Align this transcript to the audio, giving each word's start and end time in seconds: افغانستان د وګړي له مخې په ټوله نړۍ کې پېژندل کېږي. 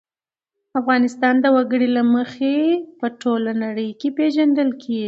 افغانستان 0.79 1.35
د 1.41 1.45
وګړي 1.55 1.89
له 1.97 2.03
مخې 2.15 2.55
په 2.99 3.07
ټوله 3.21 3.51
نړۍ 3.63 3.89
کې 3.99 4.09
پېژندل 4.17 4.69
کېږي. 4.83 4.99